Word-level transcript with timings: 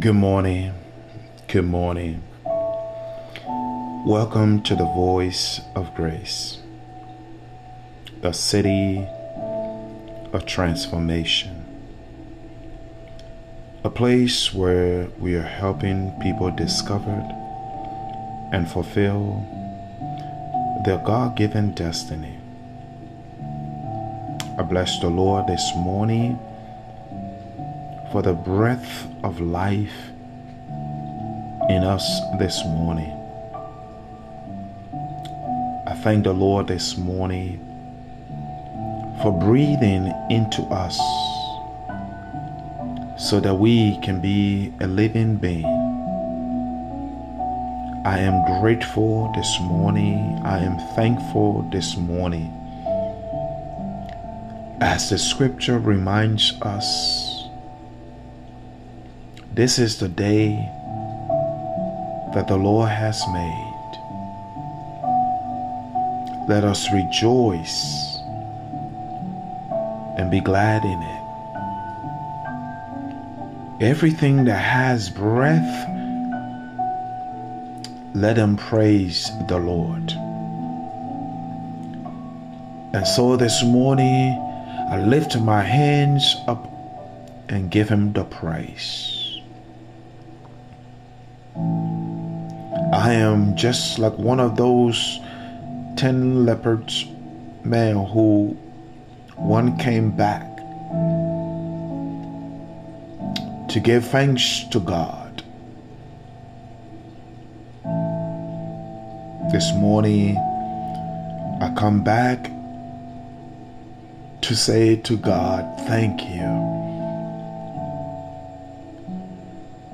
Good 0.00 0.14
morning. 0.14 0.72
Good 1.46 1.66
morning. 1.66 2.22
Welcome 4.06 4.62
to 4.62 4.74
the 4.74 4.86
Voice 4.86 5.60
of 5.74 5.94
Grace, 5.94 6.56
the 8.22 8.32
city 8.32 9.06
of 10.32 10.46
transformation, 10.46 11.66
a 13.84 13.90
place 13.90 14.54
where 14.54 15.08
we 15.18 15.34
are 15.34 15.42
helping 15.42 16.18
people 16.22 16.50
discover 16.50 17.20
and 18.54 18.70
fulfill 18.70 19.44
their 20.86 21.04
God 21.04 21.36
given 21.36 21.74
destiny. 21.74 22.38
I 24.56 24.62
bless 24.62 24.98
the 25.00 25.10
Lord 25.10 25.46
this 25.46 25.74
morning 25.76 26.38
for 28.10 28.22
the 28.22 28.32
breath 28.32 29.06
of 29.22 29.40
life 29.40 30.10
in 31.68 31.84
us 31.84 32.20
this 32.38 32.64
morning. 32.64 33.16
I 35.86 35.94
thank 36.02 36.24
the 36.24 36.32
Lord 36.32 36.66
this 36.66 36.96
morning 36.96 37.64
for 39.22 39.38
breathing 39.38 40.12
into 40.28 40.62
us 40.62 40.98
so 43.16 43.38
that 43.38 43.54
we 43.54 43.96
can 44.00 44.20
be 44.20 44.72
a 44.80 44.88
living 44.88 45.36
being. 45.36 45.64
I 48.04 48.18
am 48.18 48.60
grateful 48.60 49.30
this 49.36 49.60
morning. 49.60 50.40
I 50.42 50.58
am 50.58 50.78
thankful 50.96 51.68
this 51.70 51.96
morning. 51.96 52.50
As 54.80 55.10
the 55.10 55.18
scripture 55.18 55.78
reminds 55.78 56.60
us, 56.62 57.29
this 59.52 59.78
is 59.78 59.98
the 59.98 60.08
day 60.08 60.54
that 62.34 62.46
the 62.46 62.56
Lord 62.56 62.88
has 62.88 63.20
made. 63.32 63.66
Let 66.48 66.62
us 66.64 66.86
rejoice 66.92 68.16
and 70.16 70.30
be 70.30 70.40
glad 70.40 70.84
in 70.84 71.02
it. 71.02 71.20
Everything 73.82 74.44
that 74.44 74.60
has 74.60 75.10
breath, 75.10 75.88
let 78.14 78.36
them 78.36 78.56
praise 78.56 79.30
the 79.48 79.58
Lord. 79.58 80.12
And 82.92 83.06
so 83.06 83.36
this 83.36 83.64
morning, 83.64 84.38
I 84.90 85.04
lift 85.04 85.36
my 85.40 85.62
hands 85.62 86.36
up 86.46 86.68
and 87.48 87.70
give 87.70 87.88
him 87.88 88.12
the 88.12 88.24
praise. 88.24 89.19
I 93.10 93.14
am 93.14 93.56
just 93.56 93.98
like 93.98 94.16
one 94.18 94.38
of 94.38 94.56
those 94.56 95.18
ten 95.96 96.46
leopards 96.46 97.06
man 97.64 97.96
who 97.96 98.56
one 99.34 99.76
came 99.78 100.12
back 100.12 100.46
to 103.68 103.80
give 103.80 104.04
thanks 104.04 104.62
to 104.70 104.78
God. 104.78 105.42
This 109.50 109.72
morning 109.74 110.36
I 111.60 111.74
come 111.76 112.04
back 112.04 112.48
to 114.42 114.54
say 114.54 114.94
to 114.94 115.16
God, 115.16 115.64
thank 115.88 116.22
you. 116.22 116.48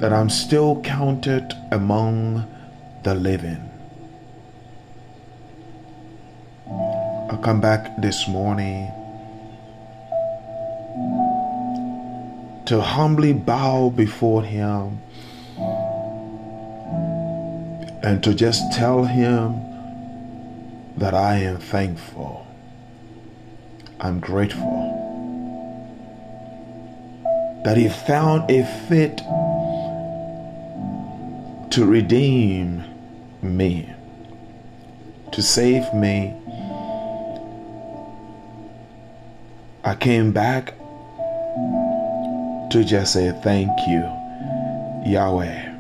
That 0.01 0.13
I'm 0.13 0.29
still 0.29 0.83
counted 0.83 1.55
among 1.73 2.47
the 3.07 3.15
living. 3.15 3.71
I 7.31 7.39
come 7.41 7.61
back 7.61 8.03
this 8.03 8.27
morning 8.27 8.91
to 12.67 12.81
humbly 12.81 13.33
bow 13.33 13.91
before 13.91 14.43
Him 14.43 15.01
and 18.03 18.25
to 18.25 18.35
just 18.35 18.73
tell 18.73 19.05
Him 19.05 19.55
that 20.97 21.15
I 21.15 21.37
am 21.37 21.59
thankful. 21.59 22.45
I'm 24.01 24.19
grateful 24.19 24.83
that 27.65 27.77
He 27.77 27.89
found 27.89 28.51
a 28.51 28.65
fit 28.89 29.19
to 31.71 31.87
redeem 31.87 32.96
me, 33.47 33.93
to 35.33 35.43
save 35.43 35.93
me. 35.95 36.35
I 39.85 39.95
came 39.95 40.33
back 40.33 40.75
to 42.71 42.85
just 42.85 43.13
say 43.13 43.31
thank 43.43 43.71
you, 43.87 44.03
Yahweh. 45.07 45.75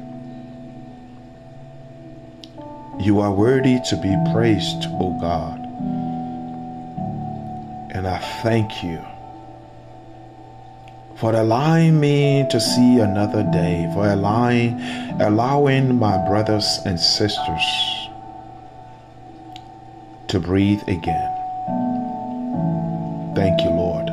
You 3.01 3.21
are 3.21 3.33
worthy 3.33 3.79
to 3.91 3.97
be 3.97 4.17
praised, 4.33 4.85
O 5.01 5.19
God. 5.21 5.59
And 7.95 8.07
I 8.07 8.19
thank 8.43 8.83
you 8.83 9.05
for 11.17 11.33
allowing 11.33 11.99
me 11.99 12.47
to 12.51 12.61
see 12.61 12.99
another 12.99 13.43
day, 13.43 13.91
for 13.95 14.07
allowing, 14.07 14.79
allowing 15.21 15.99
my 15.99 16.19
brothers 16.29 16.79
and 16.85 17.01
sisters 17.01 17.65
to 20.29 20.39
breathe 20.39 20.83
again. 20.83 21.33
Thank 23.35 23.63
you, 23.63 23.71
Lord. 23.71 24.09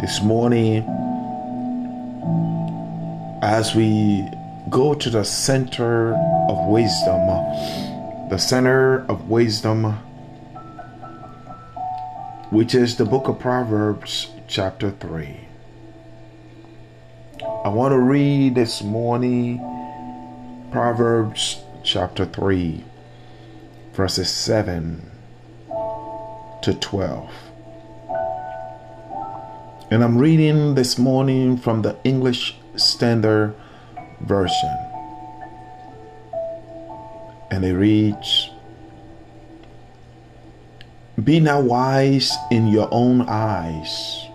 This 0.00 0.22
morning, 0.22 0.82
as 3.42 3.74
we 3.74 4.26
go 4.70 4.94
to 4.94 5.10
the 5.10 5.24
center 5.24 6.14
of 6.48 6.68
wisdom, 6.68 7.26
the 8.30 8.38
center 8.38 9.04
of 9.10 9.28
wisdom, 9.28 9.84
which 12.50 12.74
is 12.74 12.96
the 12.96 13.04
book 13.04 13.28
of 13.28 13.38
Proverbs, 13.38 14.30
chapter 14.48 14.90
3. 14.90 15.49
I 17.62 17.68
want 17.68 17.92
to 17.92 17.98
read 17.98 18.54
this 18.54 18.82
morning 18.82 19.58
Proverbs 20.72 21.62
chapter 21.82 22.24
3, 22.24 22.82
verses 23.92 24.30
7 24.30 25.10
to 26.62 26.74
12. 26.80 27.30
And 29.90 30.02
I'm 30.02 30.16
reading 30.16 30.74
this 30.74 30.98
morning 30.98 31.58
from 31.58 31.82
the 31.82 31.98
English 32.02 32.56
Standard 32.76 33.54
Version. 34.22 34.78
And 37.50 37.62
it 37.62 37.74
reads 37.74 38.48
Be 41.22 41.40
not 41.40 41.64
wise 41.64 42.34
in 42.50 42.68
your 42.68 42.88
own 42.90 43.26
eyes 43.28 44.29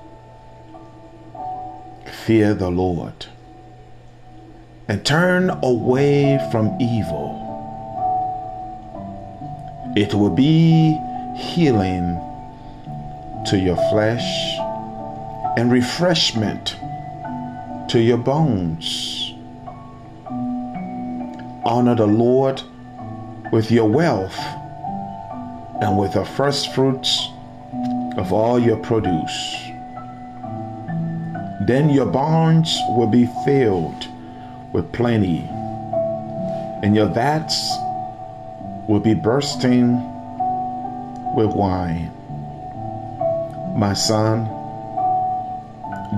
fear 2.25 2.55
the 2.55 2.71
Lord 2.71 3.27
and 4.87 5.05
turn 5.05 5.51
away 5.61 6.39
from 6.51 6.75
evil. 6.81 7.29
It 9.95 10.11
will 10.15 10.31
be 10.31 10.99
healing 11.37 12.19
to 13.45 13.59
your 13.59 13.75
flesh 13.91 14.57
and 15.55 15.71
refreshment 15.71 16.75
to 17.89 17.99
your 17.99 18.17
bones. 18.17 19.31
Honor 21.63 21.93
the 21.93 22.07
Lord 22.07 22.63
with 23.51 23.69
your 23.69 23.87
wealth 23.87 24.39
and 25.79 25.95
with 25.95 26.13
the 26.13 26.25
first 26.25 26.73
fruits 26.73 27.29
of 28.17 28.33
all 28.33 28.57
your 28.57 28.77
produce. 28.77 29.64
Then 31.65 31.89
your 31.89 32.05
barns 32.05 32.79
will 32.89 33.07
be 33.07 33.25
filled 33.43 34.07
with 34.71 34.91
plenty, 34.91 35.49
and 36.83 36.95
your 36.95 37.07
vats 37.07 37.57
will 38.87 38.99
be 38.99 39.15
bursting 39.15 39.95
with 41.35 41.55
wine. 41.55 42.11
My 43.75 43.93
son, 43.93 44.45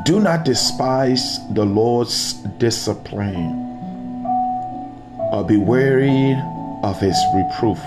do 0.04 0.20
not 0.20 0.44
despise 0.44 1.40
the 1.54 1.64
Lord's 1.64 2.34
discipline, 2.60 3.64
or 5.32 5.46
be 5.48 5.56
weary 5.56 6.34
of 6.84 7.00
his 7.00 7.18
reproof. 7.34 7.80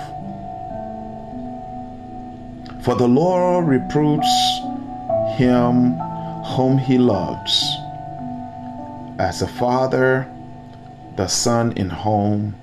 For 2.83 2.95
the 2.95 3.07
Lord 3.07 3.67
reproves 3.69 4.27
him 5.37 6.01
whom 6.57 6.79
he 6.79 6.99
loves, 6.99 7.77
As 9.19 9.43
a 9.43 9.47
father, 9.47 10.27
the 11.17 11.29
son 11.29 11.73
in 11.77 11.91
home, 11.91 12.55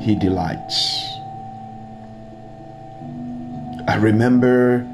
he 0.00 0.14
delights. 0.14 1.04
I 3.86 3.96
remember 3.96 4.86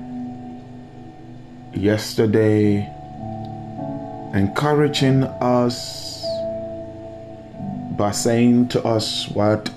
yesterday 1.72 2.88
encouraging 4.34 5.24
us 5.24 6.24
by 7.96 8.10
saying 8.10 8.68
to 8.68 8.84
us 8.84 9.28
what 9.28 9.70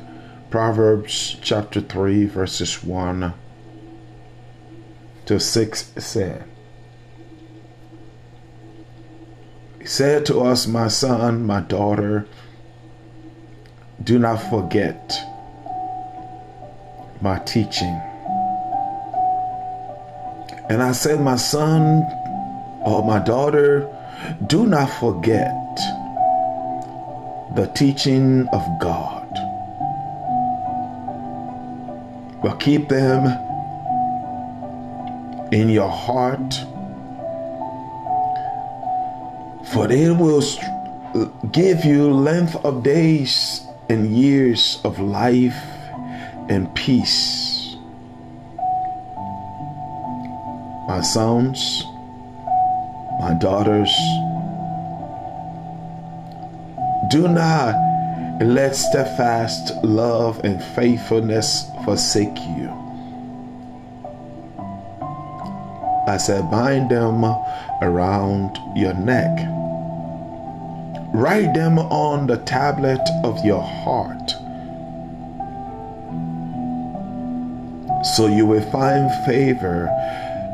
Proverbs 0.50 1.38
chapter 1.42 1.81
3, 1.81 2.25
verses 2.25 2.84
1 2.84 3.34
to 5.25 5.39
6 5.39 5.92
said. 5.98 6.52
He 9.83 9.89
said 9.89 10.25
to 10.27 10.39
us, 10.39 10.65
My 10.65 10.88
son, 10.88 11.45
my 11.45 11.59
daughter, 11.59 12.25
do 14.01 14.18
not 14.18 14.38
forget 14.38 15.13
my 17.19 17.38
teaching. 17.39 18.01
And 20.69 20.81
I 20.81 20.94
said, 20.94 21.19
My 21.19 21.35
son 21.35 22.03
or 22.85 23.03
my 23.06 23.19
daughter, 23.19 23.94
do 24.47 24.65
not 24.65 24.89
forget 25.01 25.75
the 27.57 27.69
teaching 27.75 28.47
of 28.53 28.63
God, 28.79 29.27
but 32.41 32.57
keep 32.62 32.88
them 32.88 33.25
in 35.51 35.68
your 35.68 35.89
heart, 35.89 36.56
for 39.74 39.88
they 39.88 40.10
will 40.12 40.44
give 41.52 41.84
you 41.84 42.14
length 42.14 42.56
of 42.64 42.84
days 42.84 43.66
and 43.90 44.16
years 44.16 44.80
of 44.84 45.00
life 45.00 45.60
and 46.48 46.74
peace. 46.75 47.75
My 50.88 51.02
sons, 51.02 51.84
my 53.20 53.36
daughters, 53.40 53.92
do 57.10 57.28
not 57.28 57.74
let 58.42 58.75
steadfast 58.75 59.84
love 59.84 60.40
and 60.44 60.64
faithfulness 60.75 61.70
forsake 61.84 62.38
you. 62.58 62.70
I 66.06 66.18
said, 66.18 66.52
bind 66.52 66.92
them 66.92 67.24
around 67.81 68.60
your 68.75 68.94
neck. 68.94 69.52
Write 71.13 71.54
them 71.54 71.77
on 71.77 72.25
the 72.25 72.38
tablet 72.38 73.00
of 73.24 73.45
your 73.45 73.62
heart. 73.62 74.31
So 78.15 78.25
you 78.25 78.48
will 78.48 78.68
find 78.71 79.12
favor 79.24 79.88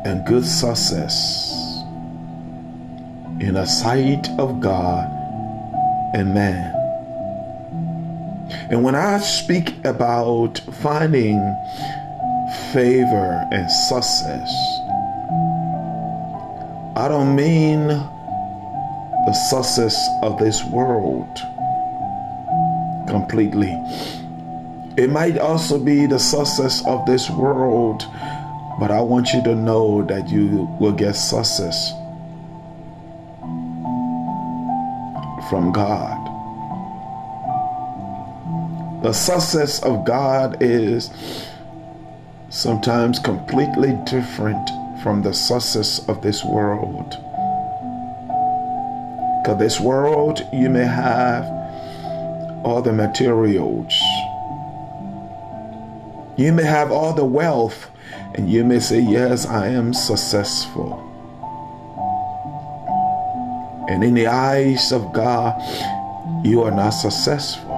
and 0.04 0.24
good 0.26 0.44
success 0.44 1.82
in 3.40 3.54
the 3.54 3.64
sight 3.64 4.28
of 4.38 4.60
God 4.60 5.10
and 6.14 6.34
man. 6.34 6.76
And 8.70 8.84
when 8.84 8.94
I 8.94 9.18
speak 9.18 9.82
about 9.86 10.58
finding 10.82 11.38
favor 12.74 13.48
and 13.50 13.70
success, 13.70 14.50
I 16.96 17.08
don't 17.08 17.34
mean 17.34 17.88
the 19.26 19.32
success 19.32 20.08
of 20.22 20.38
this 20.38 20.64
world 20.64 21.38
completely. 23.08 23.72
It 24.96 25.10
might 25.10 25.38
also 25.38 25.78
be 25.78 26.06
the 26.06 26.18
success 26.18 26.84
of 26.86 27.06
this 27.06 27.28
world, 27.30 28.04
but 28.78 28.90
I 28.90 29.00
want 29.00 29.32
you 29.32 29.42
to 29.44 29.54
know 29.54 30.02
that 30.04 30.28
you 30.28 30.68
will 30.80 30.92
get 30.92 31.14
success 31.14 31.92
from 35.48 35.72
God. 35.72 36.26
The 39.02 39.12
success 39.12 39.82
of 39.82 40.04
God 40.04 40.62
is 40.62 41.10
sometimes 42.50 43.18
completely 43.18 43.98
different 44.04 44.68
from 45.02 45.22
the 45.22 45.32
success 45.32 46.06
of 46.08 46.22
this 46.22 46.44
world. 46.44 47.16
Because 49.42 49.58
this 49.58 49.80
world, 49.80 50.46
you 50.52 50.68
may 50.68 50.84
have 50.84 51.44
all 52.62 52.82
the 52.82 52.92
materials, 52.92 53.98
you 56.36 56.52
may 56.52 56.64
have 56.64 56.92
all 56.92 57.14
the 57.14 57.24
wealth, 57.24 57.90
and 58.34 58.50
you 58.50 58.64
may 58.64 58.80
say, 58.80 59.00
Yes, 59.00 59.46
I 59.46 59.68
am 59.68 59.94
successful. 59.94 61.06
And 63.88 64.04
in 64.04 64.12
the 64.12 64.26
eyes 64.26 64.92
of 64.92 65.10
God, 65.14 65.58
you 66.44 66.62
are 66.62 66.70
not 66.70 66.90
successful. 66.90 67.70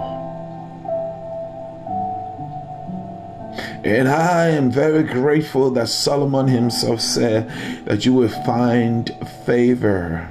And 3.84 4.08
I 4.08 4.48
am 4.48 4.70
very 4.70 5.04
grateful 5.04 5.70
that 5.70 5.88
Solomon 5.88 6.48
himself 6.48 7.00
said 7.00 7.48
that 7.84 8.04
you 8.04 8.12
will 8.12 8.28
find 8.28 9.10
favor 9.44 10.28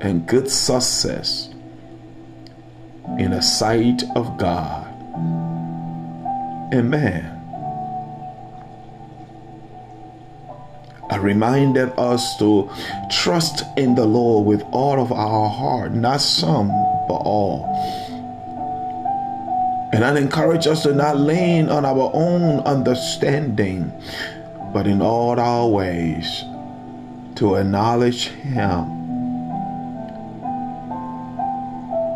and 0.00 0.26
good 0.26 0.48
success 0.50 1.48
in 3.18 3.30
the 3.32 3.40
sight 3.40 4.02
of 4.14 4.38
God 4.38 4.86
and 6.72 6.90
man. 6.90 7.34
I 11.10 11.16
reminded 11.16 11.90
us 11.98 12.36
to 12.38 12.70
trust 13.10 13.64
in 13.78 13.94
the 13.94 14.04
Lord 14.04 14.46
with 14.46 14.62
all 14.72 15.00
of 15.00 15.10
our 15.10 15.48
heart, 15.48 15.92
not 15.92 16.20
some, 16.20 16.68
but 17.08 17.16
all. 17.16 17.64
And 19.94 20.04
I 20.04 20.16
encourage 20.18 20.66
us 20.66 20.82
to 20.82 20.94
not 20.94 21.18
lean 21.18 21.70
on 21.70 21.86
our 21.86 22.10
own 22.12 22.60
understanding, 22.60 23.90
but 24.74 24.86
in 24.86 25.00
all 25.00 25.40
our 25.40 25.66
ways 25.66 26.44
to 27.36 27.54
acknowledge 27.54 28.28
Him 28.28 28.97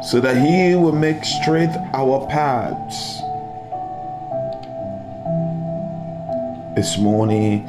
so 0.04 0.20
that 0.20 0.36
He 0.36 0.74
will 0.74 0.92
make 0.92 1.24
straight 1.24 1.70
our 1.94 2.26
paths. 2.26 3.20
This 6.74 6.98
morning, 6.98 7.68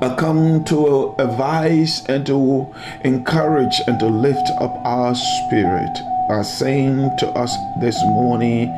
I 0.00 0.14
come 0.16 0.64
to 0.64 1.14
advise 1.18 2.04
and 2.06 2.24
to 2.26 2.72
encourage 3.02 3.80
and 3.86 3.98
to 4.00 4.06
lift 4.06 4.48
up 4.60 4.76
our 4.84 5.14
spirit 5.14 5.98
by 6.28 6.42
saying 6.42 7.10
to 7.18 7.28
us 7.30 7.56
this 7.80 7.96
morning, 8.04 8.68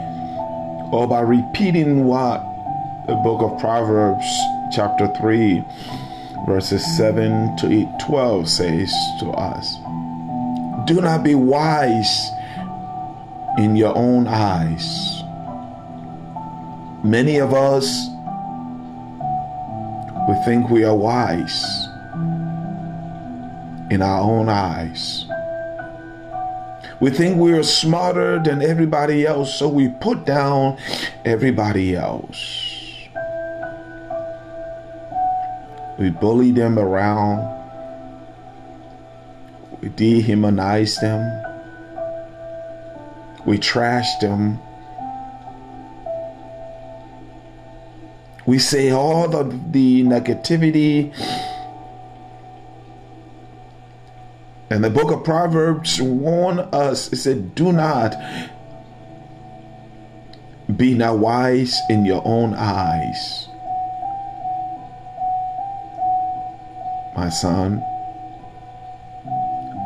or 0.92 1.06
by 1.08 1.20
repeating 1.20 2.04
what 2.04 2.38
the 3.06 3.16
book 3.16 3.42
of 3.42 3.60
Proverbs, 3.60 4.26
chapter 4.72 5.08
3, 5.08 5.64
verses 6.46 6.84
7 6.96 7.56
to 7.56 7.96
12 8.06 8.48
says 8.48 8.92
to 9.20 9.30
us 9.30 9.76
Do 10.86 11.00
not 11.00 11.24
be 11.24 11.34
wise 11.34 12.30
in 13.58 13.76
your 13.76 13.96
own 13.96 14.26
eyes. 14.28 15.22
Many 17.04 17.38
of 17.38 17.52
us 17.52 18.08
we 20.28 20.34
think 20.44 20.70
we 20.70 20.82
are 20.82 20.94
wise 20.94 21.86
in 23.90 24.02
our 24.02 24.20
own 24.20 24.48
eyes. 24.48 25.24
We 26.98 27.10
think 27.10 27.38
we 27.38 27.52
are 27.52 27.62
smarter 27.62 28.42
than 28.42 28.60
everybody 28.60 29.24
else, 29.24 29.54
so 29.54 29.68
we 29.68 29.88
put 29.88 30.24
down 30.24 30.78
everybody 31.24 31.94
else. 31.94 33.08
We 35.96 36.10
bully 36.10 36.50
them 36.50 36.76
around. 36.76 37.55
We 39.80 39.88
dehumanize 39.90 41.00
them. 41.00 41.42
We 43.46 43.58
trash 43.58 44.16
them. 44.18 44.58
We 48.46 48.58
say 48.58 48.90
all 48.90 49.28
the 49.28 50.02
negativity. 50.02 51.12
And 54.70 54.82
the 54.82 54.90
book 54.90 55.12
of 55.12 55.24
Proverbs 55.24 56.00
warn 56.00 56.58
us, 56.58 57.12
it 57.12 57.16
said, 57.16 57.54
do 57.54 57.72
not 57.72 58.14
be 60.76 60.94
not 60.94 61.18
wise 61.18 61.80
in 61.88 62.04
your 62.04 62.22
own 62.24 62.52
eyes. 62.54 63.48
My 67.14 67.28
son, 67.28 67.84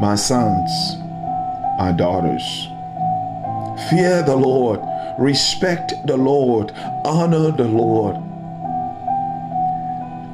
my 0.01 0.15
sons, 0.15 0.97
my 1.79 1.93
daughters. 1.93 2.69
Fear 3.91 4.23
the 4.23 4.37
Lord, 4.37 4.81
respect 5.19 5.93
the 6.07 6.17
Lord, 6.17 6.73
honor 7.05 7.51
the 7.51 7.69
Lord, 7.69 8.17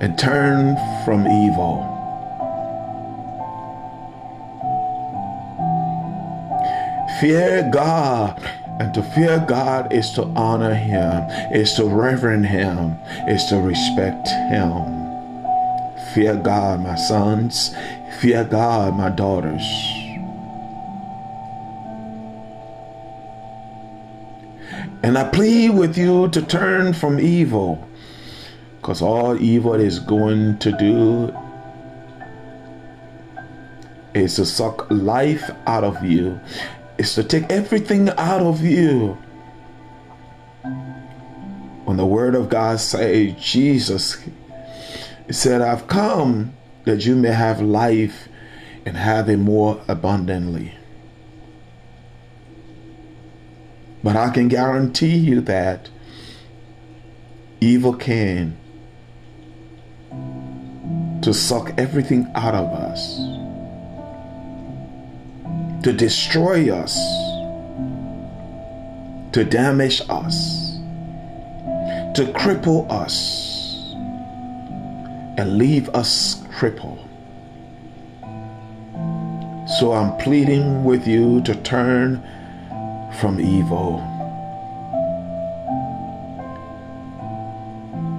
and 0.01 0.17
turn 0.17 0.77
from 1.05 1.27
evil. 1.27 1.93
Fear 7.21 7.71
God. 7.73 8.41
And 8.79 8.93
to 8.93 9.03
fear 9.03 9.43
God 9.49 9.91
is 9.91 10.11
to 10.13 10.25
honor 10.37 10.75
Him, 10.75 11.25
is 11.51 11.73
to 11.75 11.87
reverend 11.87 12.45
Him, 12.45 12.99
is 13.27 13.47
to 13.47 13.57
respect 13.57 14.29
Him. 14.29 14.97
Fear 16.13 16.37
God, 16.37 16.81
my 16.81 16.95
sons. 16.95 17.75
Fear 18.21 18.45
God, 18.45 18.95
my 18.97 19.11
daughters. 19.11 19.63
And 25.03 25.17
I 25.17 25.25
plead 25.33 25.71
with 25.71 25.97
you 25.99 26.29
to 26.29 26.43
turn 26.43 26.93
from 26.93 27.21
evil, 27.21 27.87
because 28.79 29.03
all 29.03 29.41
evil 29.41 29.75
is 29.75 29.99
going 29.99 30.59
to 30.59 30.73
do 30.73 31.37
is 34.15 34.37
to 34.37 34.47
suck 34.47 34.87
life 34.91 35.51
out 35.67 35.85
of 35.85 36.03
you 36.03 36.41
is 36.99 37.15
to 37.15 37.23
take 37.23 37.45
everything 37.51 38.09
out 38.11 38.41
of 38.41 38.63
you. 38.65 39.19
When 41.85 41.99
the 41.99 42.07
word 42.07 42.35
of 42.35 42.49
God 42.49 42.81
say 42.81 43.33
Jesus 43.33 44.17
said, 45.31 45.61
I've 45.61 45.87
come 45.87 46.55
that 46.87 47.05
you 47.05 47.14
may 47.14 47.33
have 47.33 47.61
life 47.61 48.28
and 48.87 48.97
have 48.97 49.28
it 49.28 49.37
more 49.37 49.83
abundantly. 49.87 50.73
But 54.02 54.16
I 54.16 54.31
can 54.31 54.49
guarantee 54.49 55.16
you 55.16 55.40
that 55.43 55.90
evil 57.61 57.93
came 57.93 58.57
to 61.21 61.35
suck 61.35 61.75
everything 61.76 62.31
out 62.35 62.55
of 62.55 62.66
us 62.66 63.19
to 65.83 65.93
destroy 65.93 66.69
us, 66.75 66.97
to 69.33 69.45
damage 69.45 70.02
us, 70.09 70.78
to 72.16 72.25
cripple 72.35 72.90
us, 72.90 73.95
and 75.38 75.59
leave 75.59 75.88
us 75.90 76.46
crippled. 76.57 76.99
So 79.79 79.93
I'm 79.93 80.17
pleading 80.17 80.85
with 80.85 81.07
you 81.07 81.43
to 81.43 81.55
turn 81.55 82.23
from 83.21 83.39
evil. 83.39 84.01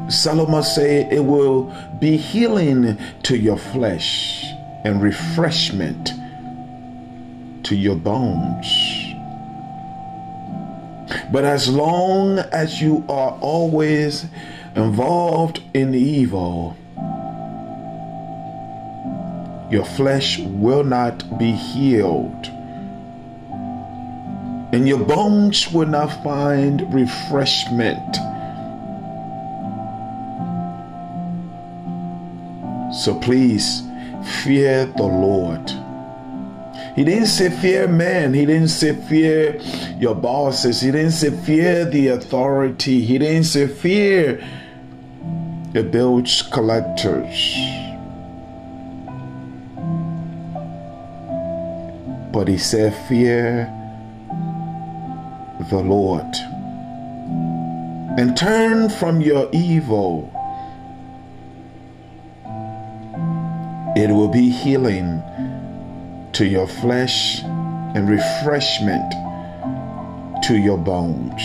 Solomon 0.10 0.62
said 0.62 1.12
it 1.12 1.26
will 1.26 1.74
be 2.00 2.16
healing 2.16 2.98
to 3.24 3.36
your 3.36 3.58
flesh 3.58 4.46
and 4.84 5.02
refreshment 5.02 6.12
to 7.64 7.76
your 7.76 7.96
bones. 7.96 8.68
But 11.32 11.44
as 11.44 11.68
long 11.68 12.38
as 12.40 12.82
you 12.82 13.04
are 13.10 13.38
always 13.42 14.28
involved 14.76 15.62
in 15.74 15.96
evil, 15.96 16.78
your 19.70 19.86
flesh 19.86 20.40
will 20.40 20.84
not 20.84 21.38
be 21.38 21.52
healed, 21.52 22.48
and 24.74 24.88
your 24.88 25.00
bones 25.00 25.72
will 25.72 25.88
not 25.88 26.24
find 26.24 26.94
refreshment. 26.94 28.16
So 32.94 33.20
please 33.20 33.84
fear 34.44 34.86
the 34.86 35.04
Lord. 35.04 35.70
He 36.96 37.04
didn't 37.04 37.28
say 37.28 37.50
fear 37.50 37.88
man. 37.88 38.34
He 38.34 38.46
didn't 38.46 38.70
say 38.70 38.96
fear 38.96 39.62
your 40.00 40.16
bosses. 40.16 40.82
He 40.82 40.92
didn't 40.92 41.12
say 41.12 41.30
fear 41.30 41.86
the 41.86 42.08
authority. 42.08 43.02
He 43.02 43.20
didn't 43.20 43.44
say 43.44 43.68
fear 43.68 44.44
the 45.74 45.84
bills 45.84 46.42
collectors. 46.52 47.87
But 52.38 52.48
he 52.48 52.60
said, 52.60 52.94
Fear 53.08 53.66
the 55.72 55.80
Lord 55.80 56.36
and 58.16 58.38
turn 58.38 58.90
from 58.90 59.22
your 59.22 59.50
evil. 59.52 60.32
It 63.96 64.12
will 64.12 64.28
be 64.28 64.52
healing 64.52 65.24
to 66.34 66.46
your 66.46 66.68
flesh 66.68 67.42
and 67.42 68.08
refreshment 68.08 69.12
to 70.44 70.58
your 70.58 70.78
bones. 70.78 71.42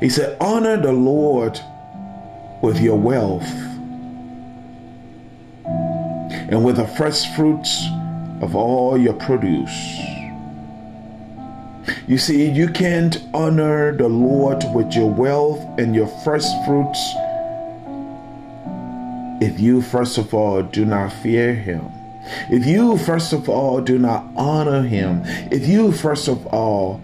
He 0.00 0.08
said, 0.08 0.38
Honor 0.40 0.78
the 0.78 0.94
Lord 0.94 1.60
with 2.62 2.80
your 2.80 2.96
wealth 2.96 3.73
and 6.48 6.64
with 6.64 6.76
the 6.76 6.86
first 6.86 7.34
fruits 7.34 7.86
of 8.40 8.54
all 8.54 8.98
your 8.98 9.14
produce. 9.14 9.98
You 12.06 12.18
see, 12.18 12.50
you 12.50 12.68
can't 12.68 13.22
honor 13.32 13.96
the 13.96 14.08
Lord 14.08 14.64
with 14.74 14.94
your 14.94 15.10
wealth 15.10 15.60
and 15.78 15.94
your 15.94 16.08
first 16.24 16.52
fruits 16.64 17.00
if 19.40 19.60
you, 19.60 19.82
first 19.82 20.16
of 20.16 20.32
all, 20.32 20.62
do 20.62 20.84
not 20.84 21.12
fear 21.12 21.54
him, 21.54 21.90
if 22.50 22.64
you, 22.64 22.96
first 22.96 23.32
of 23.32 23.48
all, 23.48 23.80
do 23.80 23.98
not 23.98 24.24
honor 24.36 24.82
him, 24.82 25.22
if 25.50 25.66
you, 25.66 25.92
first 25.92 26.28
of 26.28 26.46
all, 26.46 26.98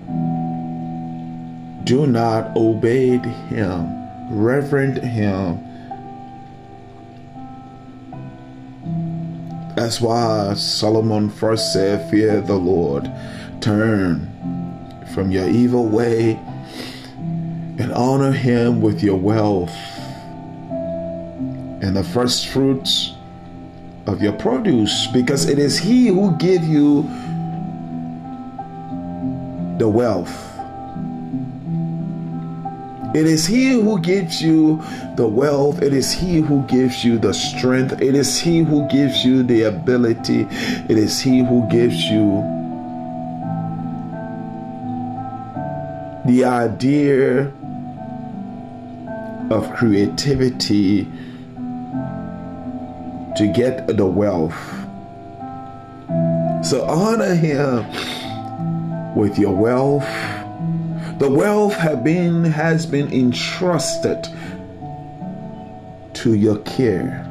do 1.84 2.06
not 2.06 2.56
obey 2.56 3.18
him, 3.48 4.08
reverend 4.30 4.98
him, 4.98 5.58
That's 9.80 9.98
why 9.98 10.52
Solomon 10.56 11.30
first 11.30 11.72
said, 11.72 12.10
Fear 12.10 12.42
the 12.42 12.54
Lord, 12.54 13.10
turn 13.62 14.28
from 15.14 15.30
your 15.30 15.48
evil 15.48 15.88
way, 15.88 16.38
and 17.78 17.90
honor 17.90 18.30
him 18.30 18.82
with 18.82 19.02
your 19.02 19.16
wealth. 19.16 19.74
And 21.80 21.96
the 21.96 22.04
first 22.04 22.48
fruits 22.48 23.14
of 24.06 24.20
your 24.20 24.34
produce 24.34 25.06
because 25.14 25.48
it 25.48 25.58
is 25.58 25.78
he 25.78 26.08
who 26.08 26.36
give 26.36 26.62
you 26.62 27.04
the 29.78 29.88
wealth 29.88 30.49
it 33.12 33.26
is 33.26 33.46
he 33.46 33.70
who 33.70 34.00
gives 34.00 34.40
you 34.40 34.82
the 35.16 35.26
wealth. 35.26 35.82
It 35.82 35.92
is 35.92 36.12
he 36.12 36.40
who 36.40 36.62
gives 36.66 37.04
you 37.04 37.18
the 37.18 37.34
strength. 37.34 38.00
It 38.00 38.14
is 38.14 38.38
he 38.38 38.60
who 38.60 38.88
gives 38.88 39.24
you 39.24 39.42
the 39.42 39.64
ability. 39.64 40.46
It 40.88 40.96
is 40.96 41.20
he 41.20 41.40
who 41.44 41.68
gives 41.68 42.04
you 42.04 42.42
the 46.26 46.44
idea 46.44 47.52
of 49.50 49.74
creativity 49.74 51.04
to 53.36 53.52
get 53.52 53.88
the 53.96 54.06
wealth. 54.06 54.54
So 56.64 56.84
honor 56.84 57.34
him 57.34 57.84
with 59.16 59.36
your 59.38 59.56
wealth. 59.56 60.06
The 61.20 61.28
wealth 61.28 61.74
have 61.74 62.02
been 62.02 62.44
has 62.44 62.86
been 62.86 63.12
entrusted 63.12 64.26
to 66.14 66.32
your 66.32 66.56
care. 66.60 67.26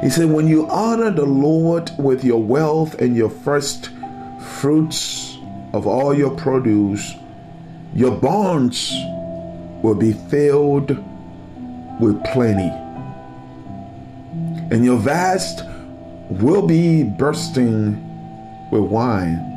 He 0.00 0.08
said, 0.08 0.30
when 0.30 0.46
you 0.46 0.68
honor 0.68 1.10
the 1.10 1.26
Lord 1.26 1.90
with 1.98 2.22
your 2.22 2.40
wealth 2.40 2.94
and 3.00 3.16
your 3.16 3.30
first 3.30 3.90
fruits 4.60 5.36
of 5.72 5.88
all 5.88 6.14
your 6.14 6.30
produce, 6.36 7.14
your 7.92 8.12
barns 8.12 8.88
will 9.82 9.96
be 9.96 10.12
filled 10.12 10.90
with 12.00 12.22
plenty 12.26 12.70
and 14.70 14.84
your 14.84 14.98
vast 14.98 15.64
will 16.30 16.64
be 16.64 17.02
bursting 17.02 18.70
with 18.70 18.82
wine. 18.82 19.55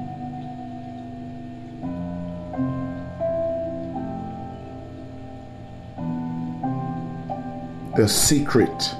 The 7.97 8.07
secret 8.07 8.95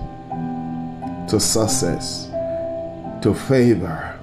to 1.30 1.40
success, 1.40 2.28
to 3.22 3.34
favor. 3.34 4.16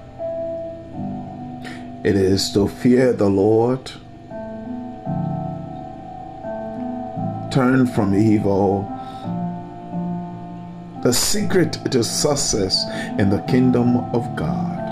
It 2.03 2.15
is 2.15 2.51
to 2.53 2.67
fear 2.67 3.13
the 3.13 3.29
Lord, 3.29 3.89
turn 7.51 7.87
from 7.87 8.13
evil. 8.13 8.83
The 11.01 11.13
secret 11.13 11.79
to 11.91 12.03
success 12.03 12.83
in 13.17 13.29
the 13.29 13.41
kingdom 13.47 13.97
of 14.13 14.35
God 14.35 14.83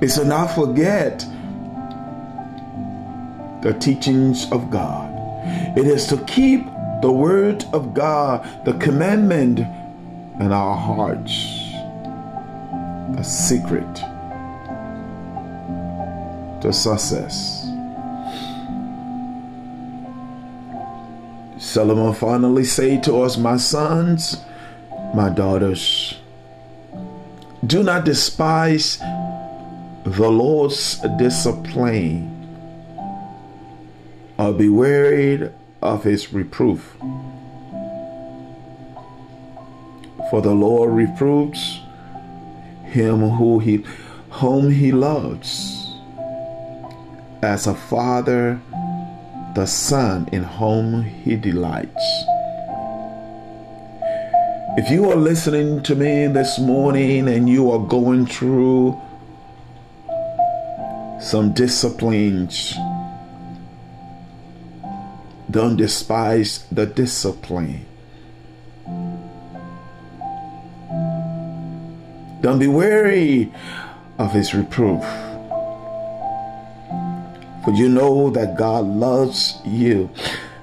is 0.00 0.14
to 0.14 0.24
not 0.24 0.54
forget 0.54 1.26
the 3.62 3.74
teachings 3.74 4.50
of 4.52 4.70
God. 4.70 5.10
It 5.76 5.86
is 5.86 6.06
to 6.06 6.16
keep 6.24 6.69
the 7.00 7.10
word 7.10 7.64
of 7.72 7.94
God, 7.94 8.46
the 8.64 8.74
commandment 8.74 9.60
in 9.60 10.52
our 10.52 10.76
hearts, 10.76 11.32
the 13.16 13.22
secret 13.22 13.94
to 16.62 16.72
success. 16.72 17.66
Solomon 21.58 22.14
finally 22.14 22.64
said 22.64 23.02
to 23.04 23.22
us, 23.22 23.36
My 23.36 23.56
sons, 23.56 24.42
my 25.14 25.28
daughters, 25.28 26.18
do 27.66 27.82
not 27.82 28.04
despise 28.04 28.98
the 30.04 30.28
Lord's 30.30 30.98
discipline 31.18 32.36
or 34.38 34.52
be 34.52 34.68
wearied 34.68 35.52
of 35.82 36.04
his 36.04 36.32
reproof. 36.32 36.96
For 40.30 40.40
the 40.42 40.54
Lord 40.54 40.92
reproves 40.92 41.80
him 42.84 43.20
who 43.20 43.58
he 43.58 43.84
whom 44.30 44.70
he 44.70 44.92
loves 44.92 45.80
as 47.42 47.66
a 47.66 47.74
father 47.74 48.60
the 49.54 49.66
Son 49.66 50.28
in 50.30 50.44
whom 50.44 51.02
He 51.02 51.36
delights. 51.36 52.24
If 54.76 54.90
you 54.90 55.10
are 55.10 55.16
listening 55.16 55.82
to 55.82 55.96
me 55.96 56.28
this 56.28 56.58
morning 56.58 57.28
and 57.28 57.48
you 57.48 57.70
are 57.72 57.80
going 57.80 58.26
through 58.26 59.00
some 61.20 61.52
disciplines, 61.52 62.74
don't 65.50 65.76
despise 65.76 66.64
the 66.70 66.86
discipline. 66.86 67.86
Don't 72.40 72.58
be 72.58 72.68
weary 72.68 73.52
of 74.18 74.32
his 74.32 74.54
reproof. 74.54 75.02
For 77.64 77.72
you 77.72 77.90
know 77.90 78.30
that 78.30 78.56
God 78.56 78.86
loves 78.86 79.58
you, 79.66 80.08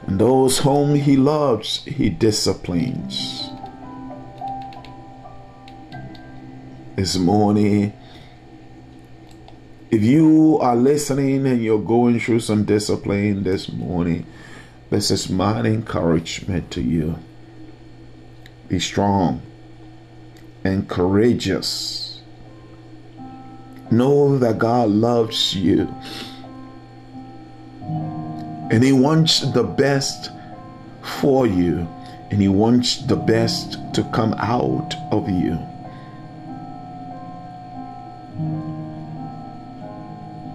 and 0.08 0.20
those 0.20 0.58
whom 0.58 0.96
He 0.96 1.15
loves, 1.15 1.84
He 1.86 2.10
disciplines. 2.10 3.50
This 6.96 7.17
morning, 7.17 7.94
if 9.91 10.01
you 10.01 10.58
are 10.60 10.75
listening 10.75 11.46
and 11.46 11.63
you're 11.63 11.77
going 11.77 12.20
through 12.20 12.39
some 12.39 12.63
discipline 12.63 13.44
this 13.44 13.71
morning, 13.71 14.26
this 14.89 15.12
is 15.12 15.30
my 15.30 15.62
encouragement 15.62 16.71
to 16.71 16.82
you. 16.82 17.19
Be 18.67 18.80
strong 18.80 19.41
and 20.63 20.88
courageous. 20.88 22.21
Know 23.89 24.38
that 24.38 24.58
God 24.58 24.89
loves 24.89 25.56
you 25.56 25.93
and 28.69 28.84
He 28.84 28.91
wants 28.91 29.39
the 29.52 29.63
best 29.63 30.32
for 31.21 31.47
you, 31.47 31.88
and 32.32 32.41
He 32.41 32.50
wants 32.50 32.97
the 32.97 33.15
best 33.15 33.78
to 33.93 34.04
come 34.13 34.34
out 34.34 34.93
of 35.12 35.30
you. 35.30 35.58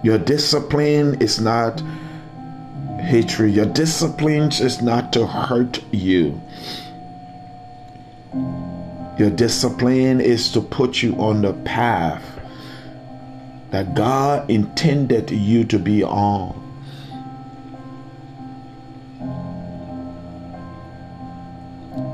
Your 0.03 0.19
discipline 0.19 1.19
is 1.21 1.39
not 1.39 1.81
hatred, 3.03 3.53
your 3.53 3.65
discipline 3.65 4.51
is 4.51 4.81
not 4.81 5.13
to 5.13 5.27
hurt 5.27 5.83
you. 5.91 6.41
Your 9.17 9.29
discipline 9.29 10.21
is 10.21 10.51
to 10.53 10.61
put 10.61 11.03
you 11.03 11.13
on 11.15 11.41
the 11.41 11.53
path 11.53 12.23
that 13.69 13.93
God 13.93 14.49
intended 14.49 15.31
you 15.31 15.63
to 15.65 15.79
be 15.79 16.03
on. 16.03 16.59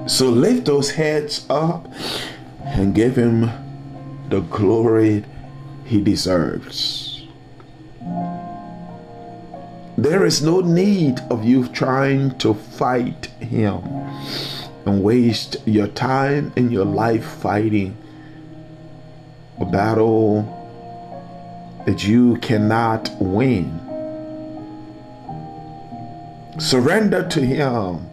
So 0.08 0.30
lift 0.30 0.66
those 0.66 0.92
heads 0.92 1.46
up 1.50 1.88
and 2.64 2.96
give 2.96 3.16
him 3.16 3.50
the 4.30 4.42
glory 4.42 5.24
he 5.86 6.02
deserves. 6.02 7.09
There 10.02 10.26
is 10.26 10.42
no 10.42 10.62
need 10.62 11.20
of 11.30 11.44
you 11.44 11.68
trying 11.68 12.38
to 12.38 12.54
fight 12.54 13.26
him 13.42 13.84
and 14.86 15.04
waste 15.04 15.58
your 15.66 15.88
time 15.88 16.54
and 16.56 16.72
your 16.72 16.86
life 16.86 17.26
fighting 17.26 17.98
a 19.60 19.66
battle 19.66 20.44
that 21.86 22.08
you 22.08 22.38
cannot 22.38 23.12
win. 23.20 23.78
Surrender 26.60 27.28
to 27.28 27.46
him 27.46 28.10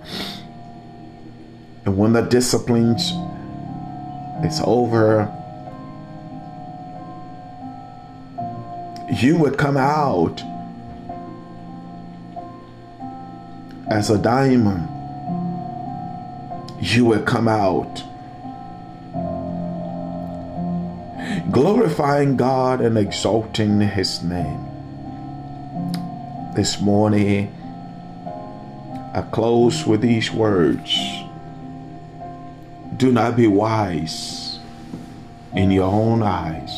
and 1.85 1.97
when 1.97 2.15
the 2.15 2.23
discipline 2.23 2.97
is 4.45 4.61
over, 4.65 5.33
you 9.23 9.39
would 9.39 9.57
come 9.57 9.77
out 9.77 10.43
as 13.89 14.11
a 14.11 14.19
diamond. 14.19 14.89
You 16.81 17.07
will 17.07 17.23
come 17.23 17.49
out 17.49 18.05
glorifying 21.51 22.37
God 22.37 22.81
and 22.81 22.99
exalting 22.99 23.81
His 23.81 24.23
name. 24.23 24.67
This 26.55 26.81
morning, 26.81 27.55
I 29.15 29.23
close 29.31 29.87
with 29.87 30.01
these 30.01 30.31
words 30.31 30.99
do 32.97 33.13
not 33.13 33.37
be 33.37 33.47
wise 33.47 34.59
in 35.55 35.71
your 35.71 35.91
own 35.91 36.23
eyes. 36.23 36.73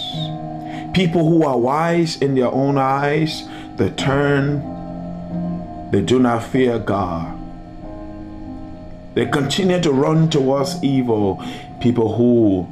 People 0.94 1.28
who 1.28 1.44
are 1.44 1.58
wise 1.58 2.20
in 2.20 2.34
their 2.34 2.50
own 2.52 2.76
eyes, 2.76 3.48
they 3.76 3.90
turn, 3.90 4.60
they 5.90 6.02
do 6.02 6.18
not 6.18 6.44
fear 6.44 6.78
God. 6.78 7.36
They 9.14 9.26
continue 9.26 9.80
to 9.80 9.90
run 9.90 10.28
towards 10.28 10.82
evil. 10.84 11.42
People 11.80 12.14
who 12.14 12.68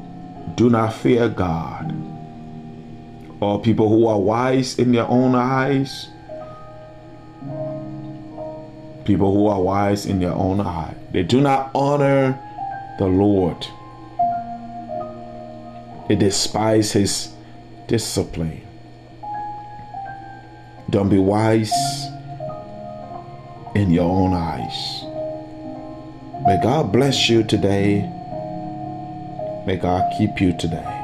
do 0.55 0.71
not 0.71 0.93
fear 0.93 1.29
God, 1.29 1.95
or 3.41 3.61
people 3.61 3.89
who 3.89 4.07
are 4.07 4.21
wise 4.21 4.79
in 4.79 4.93
their 4.93 5.09
own 5.09 5.35
eyes, 5.35 6.09
people 9.05 9.33
who 9.33 9.47
are 9.47 9.61
wise 9.61 10.07
in 10.07 10.21
their 10.21 10.33
own 10.33 10.61
eye. 10.61 10.95
They 11.13 11.23
do 11.23 11.41
not 11.41 11.71
honor 11.75 12.39
the 12.99 13.07
Lord. 13.07 13.67
They 16.09 16.17
despise 16.17 16.93
his 16.93 17.33
discipline. 17.87 18.63
Don't 20.91 21.09
be 21.09 21.19
wise 21.19 21.73
in 23.77 23.91
your 23.91 24.11
own 24.11 24.33
eyes. 24.33 25.05
May 26.47 26.59
God 26.63 26.93
bless 26.93 27.29
you 27.29 27.43
today. 27.43 28.01
May 29.67 29.77
God 29.77 30.11
keep 30.17 30.41
you 30.41 30.57
today. 30.57 31.03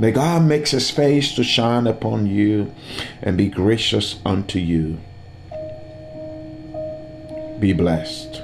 May 0.00 0.10
God 0.10 0.42
make 0.42 0.66
his 0.66 0.90
face 0.90 1.34
to 1.36 1.44
shine 1.44 1.86
upon 1.86 2.26
you 2.26 2.74
and 3.22 3.36
be 3.36 3.48
gracious 3.48 4.18
unto 4.26 4.58
you. 4.58 4.98
Be 7.60 7.72
blessed. 7.72 8.42